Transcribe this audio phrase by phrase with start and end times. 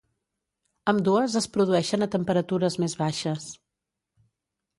[0.93, 3.47] Ambdues es produeixen a temperatures més baixes.